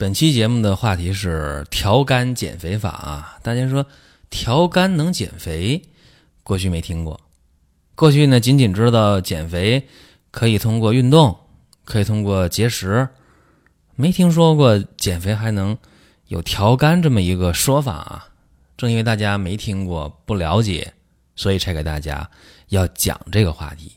[0.00, 3.38] 本期节目的话题是调肝减肥法啊！
[3.42, 3.84] 大家说
[4.30, 5.82] 调肝能减肥？
[6.42, 7.20] 过去没听过，
[7.94, 9.86] 过去呢仅仅知道减肥
[10.30, 11.38] 可以通过运动，
[11.84, 13.10] 可以通过节食，
[13.94, 15.76] 没听说过减肥还能
[16.28, 18.28] 有调肝这么一个说法啊！
[18.78, 20.94] 正因为大家没听过、不了解，
[21.36, 22.26] 所以才给大家
[22.70, 23.92] 要讲这个话题。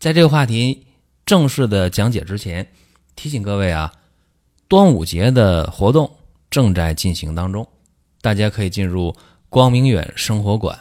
[0.00, 0.84] 在这个话题
[1.24, 2.66] 正式的讲解之前，
[3.14, 3.92] 提醒各位啊。
[4.68, 6.14] 端午节的活动
[6.50, 7.66] 正在进行当中，
[8.20, 9.16] 大家可以进入
[9.48, 10.78] 光明远生活馆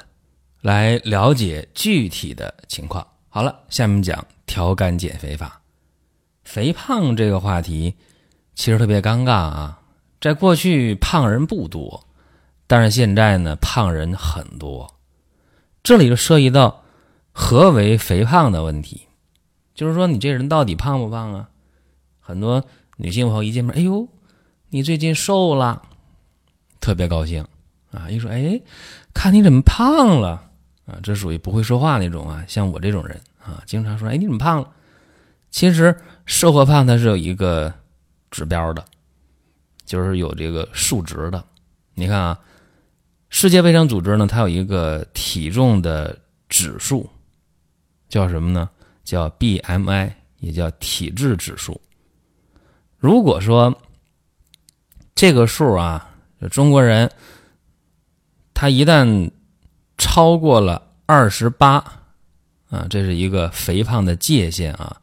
[0.60, 3.08] 来了解具体的情况。
[3.30, 5.62] 好了，下面讲调肝减肥法。
[6.44, 7.96] 肥胖这个话题
[8.56, 9.80] 其实特别尴尬啊，
[10.20, 12.06] 在过去胖人不多，
[12.68, 14.96] 但是现在呢胖人很多，
[15.82, 16.84] 这里就涉及到
[17.32, 19.08] 何为肥胖的问题，
[19.74, 21.50] 就是说你这人到底胖不胖啊？
[22.20, 22.66] 很多。
[22.98, 24.08] 女性朋友一见面，哎呦，
[24.70, 25.84] 你最近瘦了，
[26.80, 27.46] 特别高兴
[27.92, 28.10] 啊！
[28.10, 28.60] 一说，哎，
[29.14, 30.50] 看你怎么胖了
[30.88, 30.98] 啊？
[31.04, 32.44] 这属于不会说话那种啊。
[32.48, 34.72] 像我这种人啊，经常说，哎，你怎么胖了？
[35.52, 35.96] 其实
[36.26, 37.72] 瘦和胖它是有一个
[38.32, 38.84] 指标的，
[39.86, 41.46] 就是有这个数值的。
[41.94, 42.40] 你看啊，
[43.30, 46.18] 世界卫生组织呢，它有一个体重的
[46.50, 47.08] 指数，
[48.10, 48.68] 叫什么呢？
[49.04, 51.80] 叫 BMI，也叫体质指数。
[52.98, 53.76] 如果说
[55.14, 56.16] 这个数啊，
[56.52, 57.12] 中国人
[58.54, 59.32] 他一旦
[59.98, 61.76] 超过了二十八
[62.70, 65.00] 啊，这是一个肥胖的界限啊。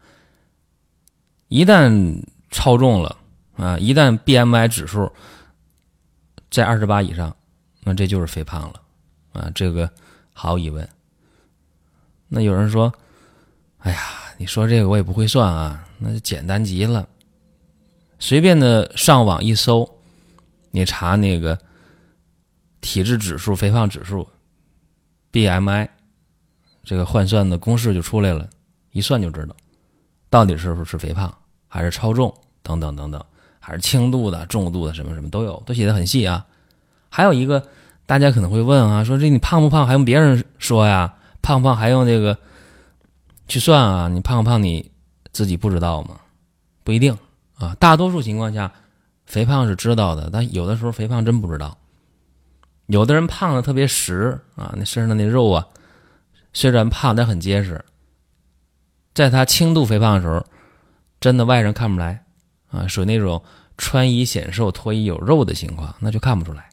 [1.48, 3.16] 一旦超重了
[3.56, 5.10] 啊，一旦 BMI 指数
[6.50, 7.34] 在二十八以上，
[7.84, 8.80] 那这就是肥胖了
[9.32, 9.88] 啊，这个
[10.32, 10.88] 毫无疑问。
[12.26, 12.92] 那有人说
[13.78, 13.98] ：“哎呀，
[14.36, 17.08] 你说这个我也不会算啊，那就简单极了。”
[18.26, 19.86] 随便的上网一搜，
[20.70, 21.58] 你查那个
[22.80, 24.26] 体质指数、肥胖指数、
[25.30, 25.90] BMI，
[26.84, 28.48] 这个换算的公式就出来了，
[28.92, 29.54] 一算就知道
[30.30, 31.36] 到底是不是肥胖，
[31.68, 33.22] 还是超重等等等等，
[33.60, 36.46] 还是轻度的、重度的什么什么都有，都写的很细啊。
[37.10, 37.62] 还有一个
[38.06, 41.14] 大家可能会问啊，说这你胖不胖还用别人说呀？
[41.42, 42.38] 胖不胖还用这个
[43.48, 44.08] 去算啊？
[44.08, 44.90] 你胖不胖你
[45.30, 46.18] 自己不知道吗？
[46.82, 47.14] 不一定。
[47.56, 48.72] 啊，大多数情况下，
[49.26, 51.78] 肥胖是知道的，但有的时候肥胖真不知道。
[52.86, 55.66] 有的人胖的特别实啊，那身上的那肉啊，
[56.52, 57.82] 虽然胖但很结实。
[59.14, 60.44] 在他轻度肥胖的时候，
[61.20, 62.24] 真的外人看不出来
[62.70, 63.42] 啊，属于那种
[63.78, 66.68] 穿衣显瘦、脱衣有肉的情况，那就看不出来。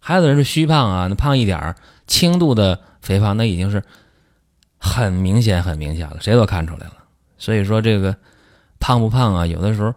[0.00, 3.82] 还有的人是虚胖啊，那胖一点儿，轻度的肥胖，那已经是
[4.78, 6.94] 很明显、很明显了，谁都看出来了。
[7.38, 8.16] 所以说这个。
[8.80, 9.46] 胖不胖啊？
[9.46, 9.94] 有的时候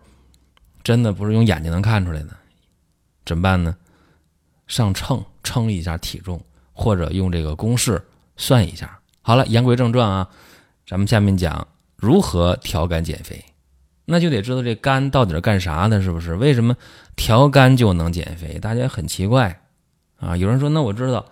[0.83, 2.29] 真的不是用眼睛能看出来的，
[3.25, 3.75] 怎么办呢？
[4.67, 6.39] 上秤称一下体重，
[6.73, 8.01] 或者用这个公式
[8.37, 8.99] 算一下。
[9.21, 10.29] 好了，言归正传啊，
[10.85, 13.43] 咱们下面讲如何调肝减肥。
[14.05, 16.35] 那就得知道这肝到底是干啥的，是不是？
[16.35, 16.75] 为什么
[17.15, 18.59] 调肝就能减肥？
[18.59, 19.61] 大家很奇怪
[20.17, 20.35] 啊。
[20.35, 21.25] 有人说，那我知道，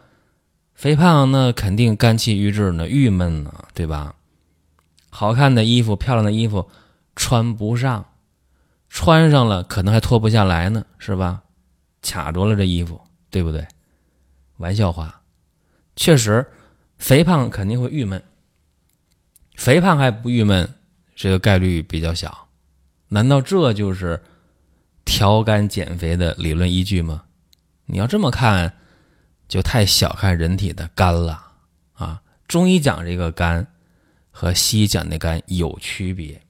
[0.74, 4.16] 肥胖那肯定肝气郁滞呢，郁闷呢，对吧？
[5.10, 6.70] 好看的衣服，漂亮的衣服。
[7.16, 8.06] 穿不上，
[8.90, 11.44] 穿上了可能还脱不下来呢，是吧？
[12.02, 13.00] 卡着了这衣服，
[13.30, 13.68] 对不对？
[14.58, 15.22] 玩笑话，
[15.96, 16.46] 确实，
[16.98, 18.22] 肥胖肯定会郁闷。
[19.56, 20.74] 肥胖还不郁闷，
[21.16, 22.48] 这个概率比较小。
[23.10, 24.22] 难道这就是
[25.06, 27.24] 调肝减肥的理论依据吗？
[27.86, 28.74] 你要这么看，
[29.48, 31.52] 就太小看人体的肝了
[31.94, 32.22] 啊！
[32.48, 33.68] 中医讲这个肝
[34.32, 36.42] 和西医讲的肝有区别。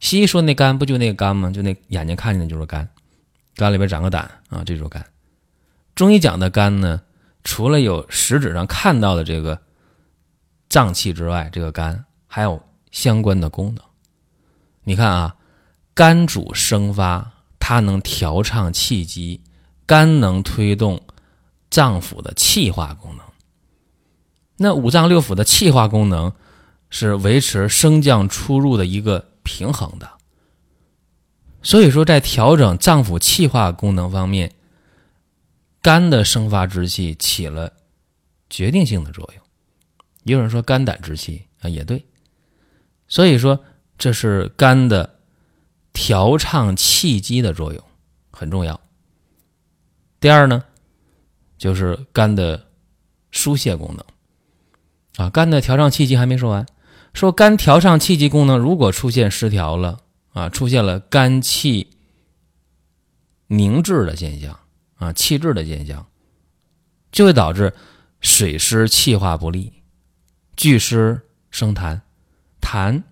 [0.00, 1.50] 西医说那肝不就那个肝吗？
[1.50, 2.88] 就那眼睛看见的就是肝，
[3.56, 5.04] 肝里边长个胆啊，这种肝。
[5.96, 7.02] 中医讲的肝呢，
[7.42, 9.60] 除了有实质上看到的这个
[10.68, 12.62] 脏器之外，这个肝还有
[12.92, 13.84] 相关的功能。
[14.84, 15.34] 你看啊，
[15.94, 19.42] 肝主生发，它能调畅气机，
[19.84, 21.02] 肝能推动
[21.70, 23.26] 脏腑的气化功能。
[24.58, 26.32] 那五脏六腑的气化功能
[26.88, 29.26] 是维持升降出入的一个。
[29.48, 30.10] 平衡的，
[31.62, 34.52] 所以说，在调整脏腑气化功能方面，
[35.80, 37.72] 肝的生发之气起了
[38.50, 39.42] 决定性的作用。
[40.24, 42.04] 也有人说肝胆之气啊，也对。
[43.08, 43.64] 所以说，
[43.96, 45.18] 这是肝的
[45.94, 47.82] 调畅气机的作用
[48.30, 48.78] 很重要。
[50.20, 50.62] 第二呢，
[51.56, 52.66] 就是肝的
[53.30, 56.66] 疏泄功能啊，肝的调畅气机还没说完。
[57.14, 60.00] 说肝调畅气机功能如果出现失调了
[60.32, 61.90] 啊，出现了肝气
[63.48, 64.58] 凝滞的现象
[64.96, 66.06] 啊，气滞的现象，
[67.10, 67.72] 就会导致
[68.20, 69.72] 水湿气化不利，
[70.56, 71.20] 聚湿
[71.50, 72.00] 生痰，
[72.60, 73.02] 痰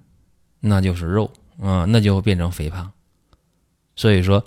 [0.60, 2.92] 那就是肉啊，那就会变成肥胖。
[3.96, 4.44] 所以说，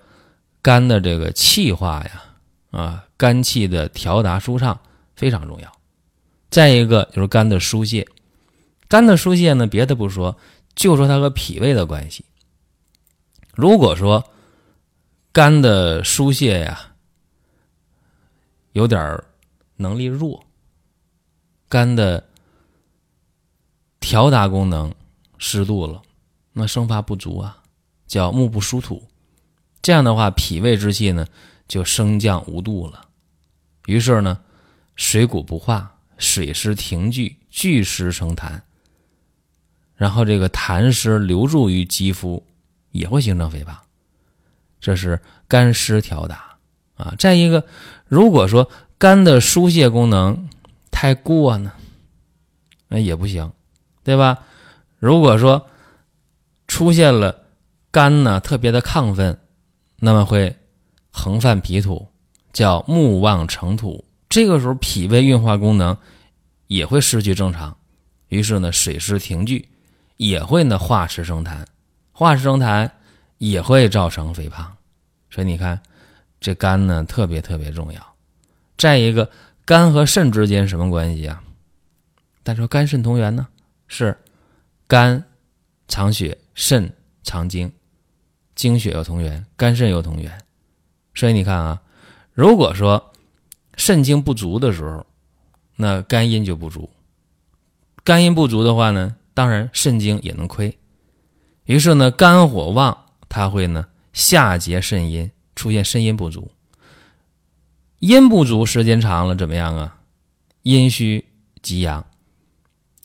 [0.61, 2.23] 肝的这个气化呀，
[2.71, 4.79] 啊，肝气的调达舒畅
[5.15, 5.71] 非常重要。
[6.49, 8.07] 再一个就是肝的疏泄。
[8.89, 10.35] 肝的疏泄呢，别的不说，
[10.75, 12.25] 就说它和脾胃的关系。
[13.53, 14.31] 如果说
[15.31, 16.93] 肝的疏泄呀
[18.71, 19.23] 有点
[19.75, 20.43] 能力弱，
[21.67, 22.27] 肝的
[23.99, 24.93] 调达功能
[25.37, 26.01] 失度了，
[26.53, 27.61] 那生发不足啊，
[28.07, 29.07] 叫目不疏土。
[29.83, 31.27] 这样的话，脾胃之气呢
[31.67, 33.07] 就升降无度了，
[33.85, 34.41] 于是呢
[34.95, 38.59] 水谷不化，水湿停聚，聚湿生痰。
[39.99, 42.41] 然后这个痰湿留住于肌肤，
[42.91, 43.77] 也会形成肥胖，
[44.79, 46.55] 这是肝湿调达
[46.95, 47.13] 啊。
[47.19, 47.65] 再一个，
[48.07, 50.47] 如果说肝的疏泄功能
[50.89, 51.73] 太过呢，
[52.87, 53.51] 那也不行，
[54.01, 54.39] 对吧？
[54.99, 55.67] 如果说
[56.65, 57.43] 出现了
[57.91, 59.37] 肝呢特别的亢奋，
[59.97, 60.55] 那么会
[61.11, 62.07] 横犯脾土，
[62.53, 64.05] 叫目望成土。
[64.29, 65.97] 这个时候脾胃运化功能
[66.67, 67.75] 也会失去正常，
[68.29, 69.67] 于是呢水湿停聚。
[70.19, 71.65] 也会呢化湿生痰，
[72.11, 72.91] 化湿生痰
[73.37, 74.75] 也会造成肥胖，
[75.29, 75.81] 所以你看
[76.41, 78.15] 这肝呢特别特别重要。
[78.77, 79.31] 再一个，
[79.63, 81.41] 肝和肾之间什么关系啊？
[82.43, 83.47] 但说肝肾同源呢，
[83.87, 84.17] 是
[84.87, 85.23] 肝
[85.87, 86.93] 藏血，肾
[87.23, 87.71] 藏精，
[88.55, 90.37] 精血又同源，肝肾又同源。
[91.15, 91.81] 所以你看啊，
[92.33, 93.13] 如果说
[93.77, 95.05] 肾精不足的时候，
[95.77, 96.89] 那肝阴就不足。
[98.03, 99.15] 肝阴不足的话呢？
[99.39, 100.77] 当然，肾精也能亏，
[101.63, 106.51] 于是呢，肝火旺，它会呢下结肾阴，出现肾阴不足。
[107.99, 109.95] 阴不足时间长了怎么样啊？
[110.63, 111.25] 阴虚
[111.61, 112.05] 极阳，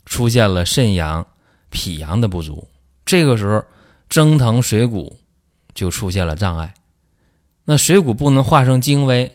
[0.03, 1.25] 出现了肾阳、
[1.69, 2.67] 脾阳的不足。
[3.05, 3.63] 这个时候，
[4.09, 5.17] 蒸腾水谷
[5.73, 6.73] 就出现了障碍。
[7.63, 9.33] 那水谷不能化生精微，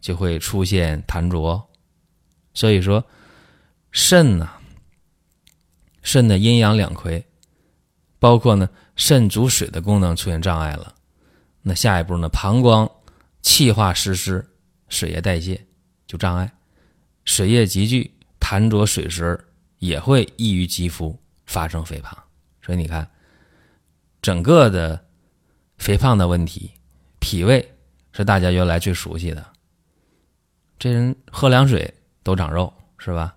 [0.00, 1.68] 就会出现痰浊。
[2.52, 3.04] 所以说，
[3.92, 4.50] 肾呢。
[6.06, 7.26] 肾的阴阳两亏，
[8.20, 10.94] 包括呢肾主水的功能出现障碍了，
[11.62, 12.88] 那下一步呢膀胱
[13.42, 14.48] 气化失失，
[14.88, 15.66] 水液代谢
[16.06, 16.48] 就障碍，
[17.24, 19.36] 水液积聚，痰浊水湿
[19.78, 22.16] 也会易于肌肤发生肥胖。
[22.62, 23.10] 所以你看，
[24.22, 25.04] 整个的
[25.76, 26.70] 肥胖的问题，
[27.18, 27.74] 脾胃
[28.12, 29.44] 是大家原来最熟悉的，
[30.78, 31.92] 这人喝凉水
[32.22, 33.35] 都长肉，是吧？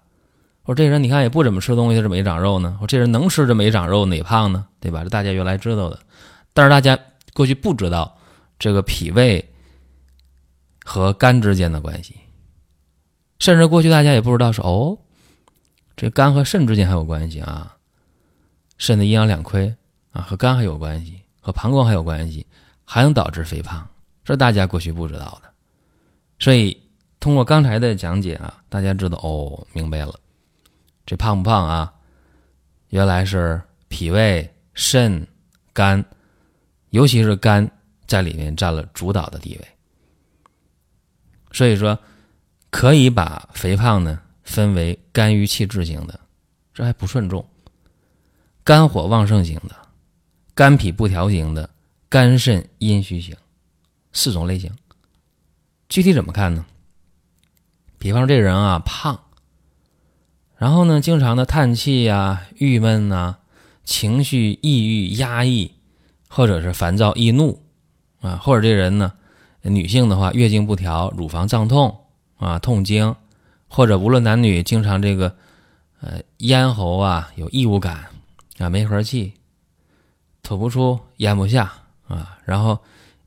[0.69, 2.75] 说这人你看也不怎么吃东西，怎么没长肉呢？
[2.77, 4.67] 说这人能吃，这没长肉，哪胖呢？
[4.79, 5.01] 对吧？
[5.01, 5.99] 这大家原来知道的，
[6.53, 6.95] 但是大家
[7.33, 8.15] 过去不知道
[8.59, 9.43] 这个脾胃
[10.85, 12.15] 和肝之间的关系，
[13.39, 14.95] 甚至过去大家也不知道说哦，
[15.97, 17.75] 这肝和肾之间还有关系啊，
[18.77, 19.75] 肾的阴阳两亏
[20.11, 22.45] 啊，和肝还有关系，和膀胱还有关系，
[22.85, 23.89] 还能导致肥胖，
[24.23, 25.49] 这大家过去不知道的。
[26.37, 26.79] 所以
[27.19, 30.13] 通过刚才的讲解啊，大家知道哦，明白了。
[31.09, 31.91] 这胖不胖啊？
[32.89, 35.27] 原来是脾胃、肾、
[35.73, 36.05] 肝，
[36.91, 37.67] 尤其是肝
[38.05, 39.67] 在里面占了主导的地位。
[41.51, 41.97] 所以说，
[42.69, 46.19] 可以把肥胖呢分为肝郁气滞型的，
[46.75, 47.43] 这还不算重；
[48.63, 49.75] 肝火旺盛型的、
[50.53, 51.67] 肝脾不调型的、
[52.07, 53.35] 肝肾阴虚型
[54.13, 54.71] 四种类型。
[55.87, 56.63] 具体怎么看呢？
[57.97, 59.19] 比方这人啊胖。
[60.59, 63.37] 然后呢，经常的叹气呀、郁闷呐、
[63.85, 65.71] 情绪抑郁、压抑，
[66.27, 67.63] 或者是烦躁易怒
[68.19, 69.13] 啊，或者这人呢，
[69.61, 71.97] 女性的话月经不调、乳房胀痛
[72.35, 73.15] 啊、痛经，
[73.69, 75.33] 或者无论男女，经常这个
[76.01, 78.07] 呃咽喉啊有异物感
[78.57, 79.31] 啊、没和气、
[80.43, 81.71] 吐不出、咽不下
[82.09, 82.77] 啊，然后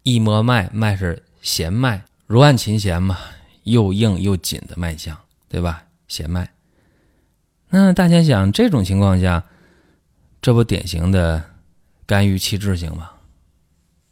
[0.03, 3.17] 一摸脉，脉是弦脉，如按琴弦嘛，
[3.63, 5.85] 又硬又紧的脉象，对吧？
[6.07, 6.47] 弦脉。
[7.75, 9.45] 那大家想，这种情况下，
[10.43, 11.43] 这不典型的
[12.05, 13.13] 肝郁气滞型吗？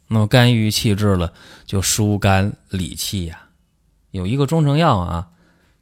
[0.07, 1.31] 那么肝郁气滞了，
[1.63, 3.49] 就疏肝理气呀。
[4.09, 5.29] 有一个中成药啊，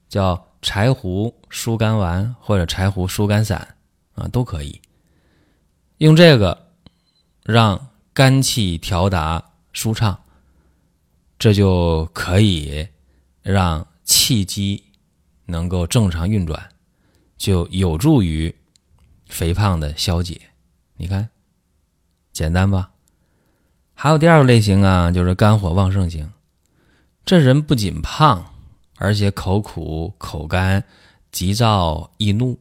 [0.09, 3.75] 叫柴胡疏肝丸或者柴胡疏肝散
[4.13, 4.81] 啊，都可以
[5.99, 6.67] 用这个
[7.45, 10.19] 让肝气调达舒畅，
[11.39, 12.89] 这就可以
[13.41, 14.83] 让气机
[15.45, 16.69] 能够正常运转，
[17.39, 18.53] 就有助于
[19.25, 20.39] 肥胖的消解。
[20.97, 21.27] 你看，
[22.31, 22.91] 简单吧？
[23.95, 26.31] 还有第二个类型啊，就是肝火旺盛型。
[27.25, 28.53] 这人不仅胖，
[28.97, 30.83] 而且口苦、口干、
[31.31, 32.59] 急躁易怒，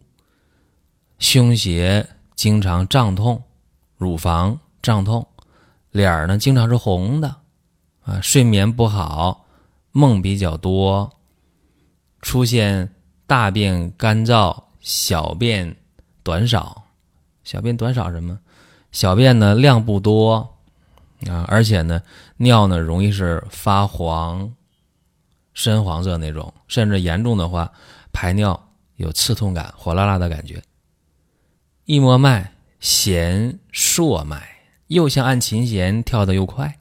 [1.19, 3.43] 胸胁经常胀痛，
[3.97, 5.27] 乳房胀痛，
[5.91, 7.37] 脸儿呢经常是红的，
[8.03, 9.47] 啊，睡眠不好，
[9.91, 11.11] 梦比较多，
[12.21, 12.95] 出现
[13.27, 15.77] 大便干燥、小便
[16.23, 16.85] 短少。
[17.45, 18.39] 小便短少什么？
[18.91, 20.57] 小便呢量不多。
[21.29, 22.01] 啊，而且呢，
[22.39, 24.55] 尿呢容易是发黄、
[25.53, 27.71] 深黄色那种，甚至严重的话，
[28.13, 30.63] 排尿有刺痛感、火辣辣的感觉。
[31.85, 34.49] 一摸脉，弦硕脉，
[34.87, 36.79] 又像按琴弦跳得又快。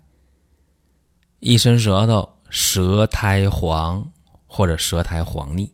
[1.40, 4.10] 一伸舌头，舌苔黄
[4.46, 5.74] 或者舌苔黄腻。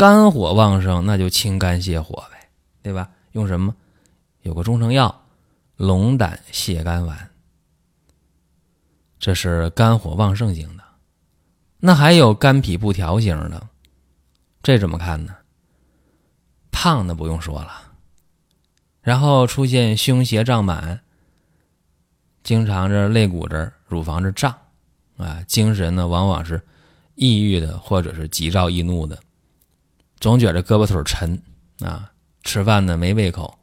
[0.00, 2.48] 肝火旺盛，那就清肝泻火呗，
[2.82, 3.10] 对吧？
[3.32, 3.76] 用什么？
[4.40, 5.14] 有个中成药。
[5.76, 7.30] 龙胆泻肝丸，
[9.18, 10.82] 这是肝火旺盛型的。
[11.80, 13.68] 那还有肝脾不调型的，
[14.62, 15.36] 这怎么看呢？
[16.70, 17.92] 胖的不用说了，
[19.02, 21.00] 然后出现胸胁胀满，
[22.42, 24.54] 经常这肋骨这乳房这胀
[25.18, 26.62] 啊，精神呢往往是
[27.16, 29.18] 抑郁的或者是急躁易怒的，
[30.20, 31.42] 总觉着胳膊腿沉
[31.80, 32.12] 啊，
[32.44, 33.58] 吃饭呢没胃口。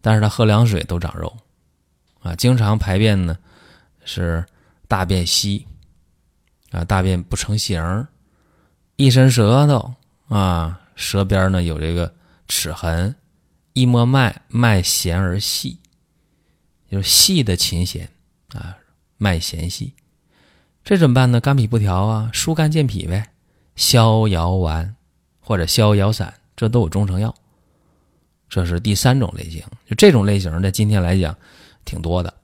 [0.00, 1.36] 但是他喝凉水都长肉，
[2.20, 3.36] 啊，经常排便呢
[4.04, 4.46] 是
[4.86, 5.66] 大便稀，
[6.70, 8.06] 啊，大便不成形
[8.94, 9.94] 一伸舌头
[10.28, 12.14] 啊，舌边呢有这个
[12.46, 13.16] 齿痕，
[13.72, 15.80] 一摸脉，脉弦而细，
[16.88, 18.08] 就是细的琴弦
[18.54, 18.78] 啊，
[19.16, 19.92] 脉弦细，
[20.84, 21.40] 这怎么办呢？
[21.40, 23.32] 肝脾不调啊，疏肝健脾呗，
[23.74, 24.94] 逍遥丸
[25.46, 27.32] 或者逍遥散，这都有中成药。
[28.48, 31.36] 这是第三种类型，就这种类型在今天来讲
[31.84, 32.34] 挺多的。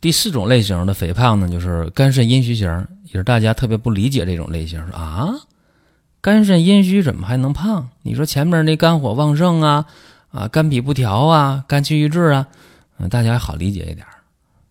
[0.00, 5.34] 第四种类型的肥胖呢，就是肝肾阴虚型，也是大家特别不理解这种类型，说啊，
[6.20, 7.88] 肝肾阴虚怎么还能胖？
[8.02, 9.86] 你说前面那肝火旺盛啊，
[10.30, 12.46] 啊，肝脾不调啊，肝气郁滞啊，
[13.10, 14.06] 大家还好理解一点。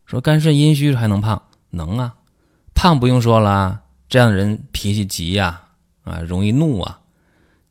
[0.05, 1.41] 说肝肾阴虚还能胖？
[1.71, 2.15] 能啊，
[2.73, 5.63] 胖不用说了，这样的人脾气急呀，
[6.05, 6.99] 啊，容易怒啊，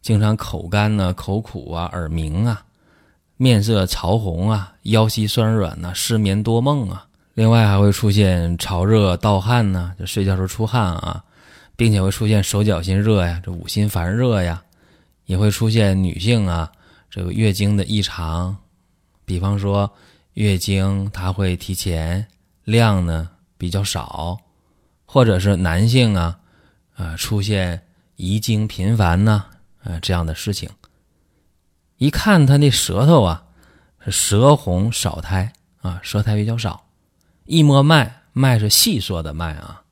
[0.07, 2.65] 经常口干呢，口苦啊，耳鸣啊。
[3.39, 11.25] 面色潮红啊，腰膝酸软呐，失眠多梦啊，另外还会出现潮热盗汗呐，就睡觉时候出汗啊，
[11.75, 14.63] 并且会出现手脚心热呀，这五心烦热呀，
[15.25, 16.71] 也会出现女性啊
[17.11, 18.57] 这个月经的异常，
[19.25, 19.91] 比方说
[20.35, 22.25] 月经它会提前，
[22.63, 24.39] 量呢比较少，
[25.05, 26.39] 或者是男性啊
[26.95, 27.83] 啊出现
[28.15, 29.45] 遗精频繁呐
[30.03, 30.69] 这样的事情。
[31.99, 33.45] 一看他那舌头啊，
[34.05, 36.85] 是舌红少苔啊，舌苔比较少。
[37.45, 39.83] 一摸脉，脉是细缩的脉啊。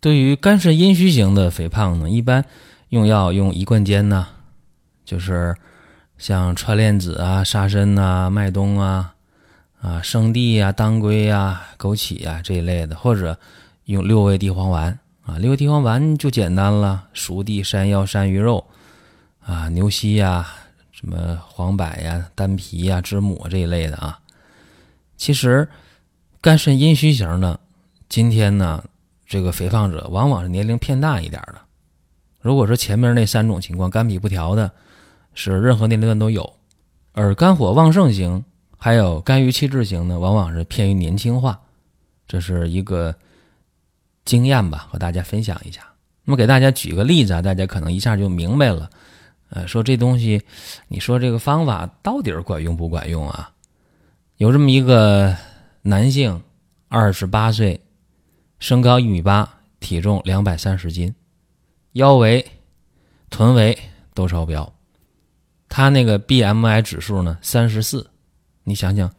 [0.00, 2.44] 对于肝肾阴虚型的肥胖呢，一般
[2.90, 4.28] 用药用一贯煎呢，
[5.04, 5.56] 就是
[6.18, 9.14] 像川链子啊、沙参啊、麦冬啊、
[9.80, 13.38] 啊生地啊、当归啊、枸杞啊这一类的，或者
[13.84, 15.38] 用六味地黄丸啊。
[15.38, 18.66] 六味地黄丸就简单了，熟地、山药、山萸肉
[19.46, 20.46] 啊、牛膝呀。
[20.98, 24.18] 什么黄柏呀、丹皮呀、知母这一类的啊，
[25.18, 25.68] 其实
[26.40, 27.60] 肝肾阴虚型的，
[28.08, 28.82] 今天呢，
[29.26, 31.56] 这个肥胖者往往是年龄偏大一点的。
[32.40, 34.72] 如果说前面那三种情况，肝脾不调的，
[35.34, 36.42] 是任何年龄段都有；
[37.12, 38.42] 而肝火旺盛型，
[38.78, 41.60] 还有肝郁气滞型呢，往往是偏于年轻化。
[42.26, 43.14] 这是一个
[44.24, 45.82] 经验吧，和大家分享一下。
[46.24, 48.88] 那么给大家举个例子啊，大家可能一下就明白了。
[49.50, 50.42] 呃，说这东西，
[50.88, 53.52] 你说这个方法到底管用不管用啊？
[54.36, 55.36] 有这么一个
[55.82, 56.42] 男性，
[56.88, 57.80] 二十八岁，
[58.58, 61.14] 身高一米八，体重两百三十斤，
[61.92, 62.44] 腰围、
[63.30, 63.78] 臀围
[64.14, 64.72] 都超标，
[65.68, 68.10] 他那个 BMI 指数呢三十四，
[68.64, 69.10] 你想想，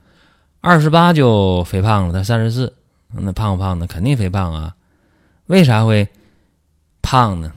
[0.62, 2.76] 二十八就肥胖了，他三十四，
[3.14, 3.88] 那胖不胖呢？
[3.88, 4.76] 肯定肥胖啊！
[5.46, 6.08] 为啥会
[7.02, 7.54] 胖呢？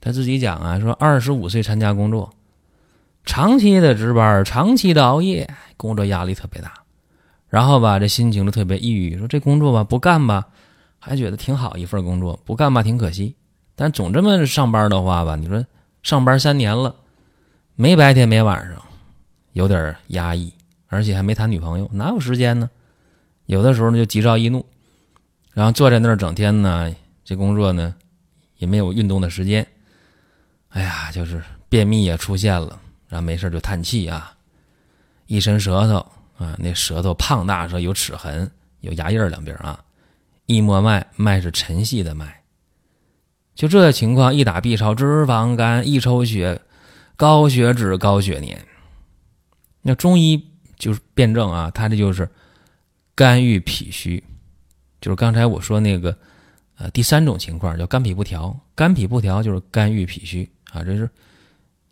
[0.00, 2.32] 他自己讲啊，说二十五岁参加工作，
[3.24, 6.72] 长期的值班，长期的熬夜，工作压力特别大，
[7.48, 10.48] 然后吧，这心情就特别抑郁，说这工作吧不干吧，
[10.98, 13.34] 还觉得挺好一份工作，不干吧挺可惜。
[13.74, 15.64] 但总这么上班的话吧，你说
[16.02, 16.94] 上班三年了，
[17.74, 18.82] 没白天没晚上，
[19.52, 20.52] 有点压抑，
[20.86, 22.70] 而且还没谈女朋友，哪有时间呢？
[23.46, 24.64] 有的时候呢就急躁易怒，
[25.54, 27.94] 然后坐在那儿整天呢，这工作呢
[28.56, 29.66] 也没有运动的时间，
[30.68, 34.36] 哎呀，就是便秘也出现了，然后没事就叹气啊，
[35.26, 39.82] 一伸舌头啊，那舌头胖大舌有齿痕，有牙印两边啊，
[40.46, 42.42] 一摸脉，脉是沉细的脉，
[43.54, 46.60] 就这情况，一打 B 超，脂肪肝，一抽血，
[47.16, 48.58] 高血脂、高血粘。
[49.82, 52.28] 那中医就是辩证啊，它这就是。
[53.14, 54.22] 肝郁脾虚，
[55.00, 56.16] 就是刚才我说那个，
[56.76, 58.56] 呃，第三种情况叫肝脾不调。
[58.76, 61.08] 肝脾不调就是肝郁脾虚啊，这是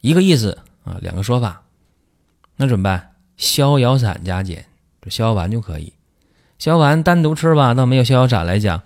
[0.00, 1.62] 一个意思啊，两个说法。
[2.56, 3.16] 那怎么办？
[3.37, 4.66] 逍遥散加减，
[5.02, 5.92] 这逍遥丸就可以。
[6.59, 8.83] 逍遥丸单独吃吧，倒没有逍遥散来讲，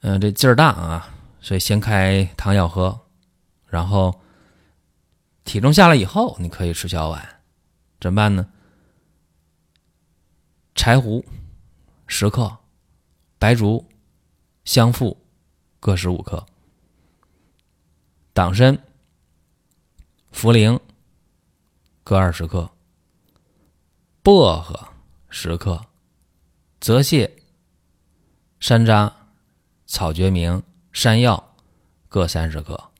[0.00, 3.00] 嗯，这劲儿大啊，所以先开汤药喝，
[3.66, 4.20] 然后
[5.44, 7.28] 体重下来以后，你可以吃逍遥丸。
[8.00, 8.46] 怎么办呢？
[10.74, 11.24] 柴胡。
[12.08, 12.58] 十克，
[13.36, 13.84] 白术、
[14.64, 15.20] 香附
[15.80, 16.46] 各十五克，
[18.32, 18.78] 党参、
[20.36, 20.78] 茯苓
[22.04, 22.70] 各二十克，
[24.22, 24.88] 薄荷
[25.30, 25.86] 十克，
[26.78, 27.30] 泽泻、
[28.60, 29.10] 山楂、
[29.86, 30.62] 草决明、
[30.92, 31.56] 山药
[32.10, 32.90] 各三十克，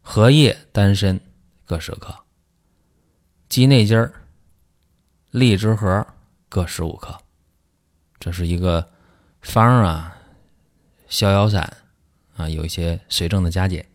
[0.00, 1.20] 荷叶、丹参
[1.66, 2.24] 各十克，
[3.50, 4.10] 鸡内金儿、
[5.30, 6.06] 荔枝核
[6.48, 7.20] 各十五克。
[8.18, 8.90] 这是一个
[9.42, 10.16] 方啊，
[11.06, 11.76] 逍遥散
[12.34, 13.86] 啊，有一些随症的加减，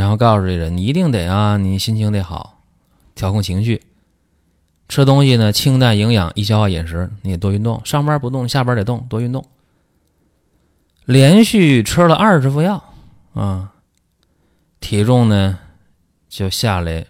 [0.00, 2.62] 然后告诉这人，你一定得啊，你心情得好，
[3.14, 3.82] 调控情绪，
[4.88, 9.44] 吃东西呢清淡营养，易消化饮食，你得多运动，上班不动，下班得动，多运动。
[11.04, 12.82] 连续吃了二十副药
[13.34, 13.74] 啊，
[14.80, 15.58] 体重呢
[16.30, 17.04] 就下来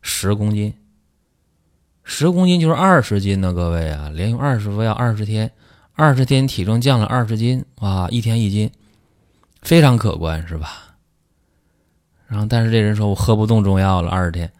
[0.00, 0.72] 十公斤。
[2.04, 5.52] 十公斤就是二十斤呢，各位啊，连用二十副药，二十天，
[5.92, 8.70] 二十天体重降了二十斤，哇，一天一斤，
[9.60, 10.87] 非常可观，是吧？
[12.28, 14.52] 然后，但是这人说我喝不动中药了，二十天，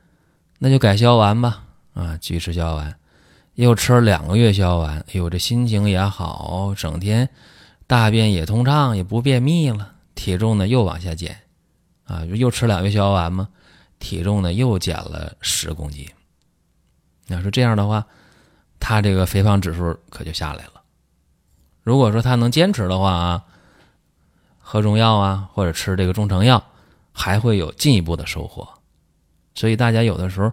[0.59, 2.99] 那就改消丸吧，啊，继续吃消丸，
[3.55, 7.29] 又吃了两个月消丸，哎呦，这心情也好，整天
[7.87, 11.39] 大便也通畅，也不便秘了，体重呢又往下减，
[12.05, 13.49] 啊，又吃两个月消丸嘛，
[13.99, 16.09] 体重呢又减了十公斤。
[17.27, 18.07] 你要说这样的话，
[18.81, 20.81] 他这个肥胖指数可就下来了。
[21.83, 23.45] 如果说他能坚持的话啊，
[24.59, 26.65] 喝中药啊，或者吃这个中成药，
[27.19, 28.67] 还会有进一步的收获。
[29.57, 30.53] 所以大家有的时候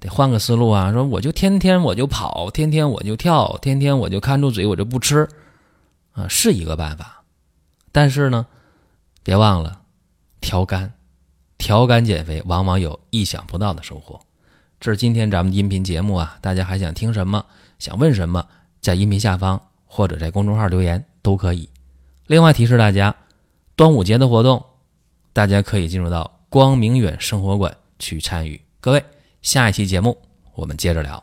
[0.00, 5.28] 得换个思路啊，说我就天天我就跑，天天我就跳，天天我就看住嘴，我就不吃
[6.12, 7.22] 啊，是一个办法。
[7.92, 8.46] 但是呢，
[9.22, 9.82] 别忘了
[10.40, 10.90] 调肝，
[11.58, 14.18] 调肝减肥往往有意想不到的收获。
[14.80, 17.44] 这是今天咱们音频节目啊，大家还想听什么？
[17.78, 18.46] 想问什么？
[18.80, 21.68] 在音频下方或者在公众号留言都可以。
[22.26, 23.14] 另外提示大家，
[23.74, 24.64] 端午节的活动，
[25.36, 28.58] 大家可以进入到光明远生活馆去参与。
[28.80, 29.04] 各位，
[29.42, 30.16] 下一期节目
[30.54, 31.22] 我们接着聊。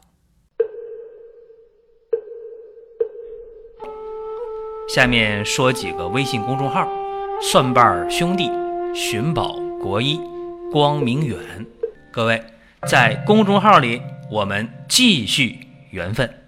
[4.88, 6.88] 下面说几个微信公众号：
[7.42, 8.52] 蒜瓣兄弟、
[8.94, 10.22] 寻宝国医、
[10.72, 11.40] 光明远。
[12.12, 12.40] 各位。
[12.88, 14.00] 在公众号里，
[14.30, 15.58] 我们继续
[15.90, 16.43] 缘分。